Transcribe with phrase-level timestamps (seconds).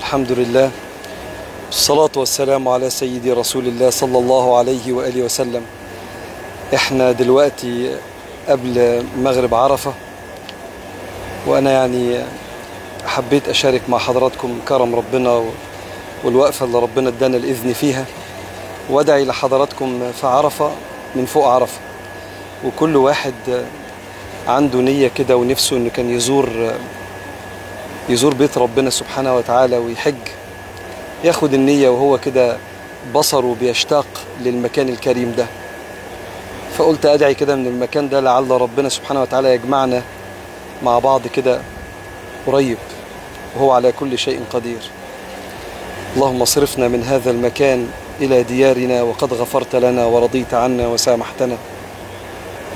[0.00, 0.70] والحمد لله.
[1.68, 5.62] الصلاة والسلام على سيدي رسول الله صلى الله عليه وآله وسلم.
[6.74, 7.96] إحنا دلوقتي
[8.48, 9.92] قبل مغرب عرفة
[11.46, 12.18] وأنا يعني
[13.06, 15.44] حبيت أشارك مع حضراتكم كرم ربنا
[16.24, 18.04] والوقفة اللي ربنا ادانا الإذن فيها.
[18.90, 20.72] وأدعي لحضراتكم في عرفة
[21.14, 21.78] من فوق عرفة.
[22.64, 23.64] وكل واحد
[24.48, 26.72] عنده نية كده ونفسه إنه كان يزور
[28.10, 30.14] يزور بيت ربنا سبحانه وتعالى ويحج
[31.24, 32.56] ياخد النية وهو كده
[33.14, 34.06] بصره بيشتاق
[34.40, 35.46] للمكان الكريم ده.
[36.76, 40.02] فقلت أدعي كده من المكان ده لعل ربنا سبحانه وتعالى يجمعنا
[40.82, 41.60] مع بعض كده
[42.46, 42.78] قريب
[43.56, 44.80] وهو على كل شيء قدير.
[46.16, 47.88] اللهم اصرفنا من هذا المكان
[48.20, 51.56] إلى ديارنا وقد غفرت لنا ورضيت عنا وسامحتنا.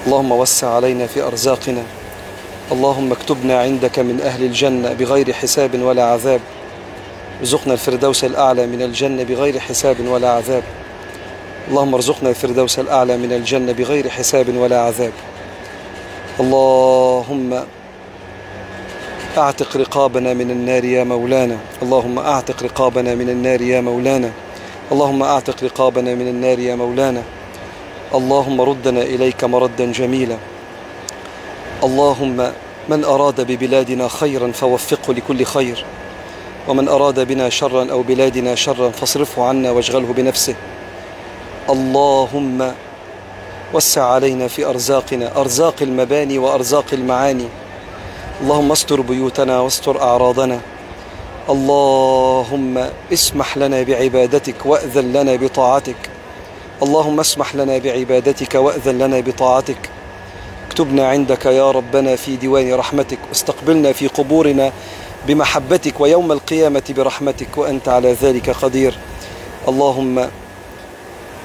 [0.06, 1.82] اللهم وسع علينا في أرزاقنا.
[2.72, 6.40] اللهم اكتبنا عندك من أهل الجنة بغير حساب ولا عذاب.
[7.40, 10.62] ارزقنا الفردوس الأعلى من الجنة بغير حساب ولا عذاب.
[11.68, 15.12] اللهم ارزقنا الفردوس الأعلى من الجنة بغير حساب ولا عذاب.
[16.40, 17.64] اللهم
[19.38, 21.56] أعتق رقابنا من النار يا مولانا.
[21.82, 24.30] اللهم أعتق رقابنا من النار يا مولانا.
[24.92, 27.22] اللهم أعتق رقابنا من النار يا مولانا.
[28.14, 30.36] اللهم ردنا إليك مردا جميلا.
[31.84, 32.52] اللهم
[32.88, 35.84] من أراد ببلادنا خيرا فوفقه لكل خير
[36.68, 40.54] ومن أراد بنا شرا أو بلادنا شرا فاصرفه عنا واشغله بنفسه.
[41.70, 42.72] اللهم
[43.74, 47.48] وسع علينا في أرزاقنا أرزاق المباني وأرزاق المعاني.
[48.40, 50.60] اللهم استر بيوتنا واستر أعراضنا.
[51.50, 56.10] اللهم اسمح لنا بعبادتك وأذن لنا بطاعتك.
[56.82, 59.93] اللهم اسمح لنا بعبادتك وأذن لنا بطاعتك.
[60.74, 64.72] اكتبنا عندك يا ربنا في ديوان رحمتك واستقبلنا في قبورنا
[65.26, 68.98] بمحبتك ويوم القيامة برحمتك وأنت على ذلك قدير.
[69.68, 70.28] اللهم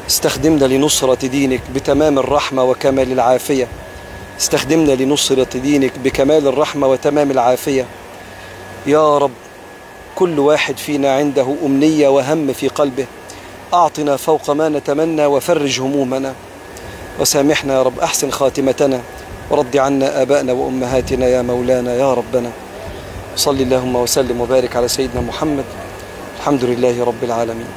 [0.07, 3.67] استخدمنا لنصرة دينك بتمام الرحمة وكمال العافية.
[4.39, 7.85] استخدمنا لنصرة دينك بكمال الرحمة وتمام العافية.
[8.87, 9.31] يا رب
[10.15, 13.05] كل واحد فينا عنده أمنية وهم في قلبه.
[13.73, 16.33] أعطنا فوق ما نتمنى وفرج همومنا.
[17.19, 18.99] وسامحنا يا رب أحسن خاتمتنا.
[19.49, 22.51] ورد عنا آبائنا وأمهاتنا يا مولانا يا ربنا.
[23.35, 25.67] صل اللهم وسلم وبارك على سيدنا محمد.
[26.39, 27.71] الحمد لله رب العالمين.